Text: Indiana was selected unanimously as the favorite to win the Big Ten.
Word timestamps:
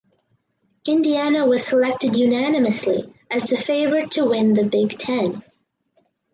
Indiana 0.87 1.45
was 1.45 1.63
selected 1.63 2.15
unanimously 2.15 3.13
as 3.29 3.43
the 3.43 3.55
favorite 3.55 4.09
to 4.09 4.25
win 4.25 4.53
the 4.53 4.63
Big 4.63 4.97
Ten. 4.97 5.43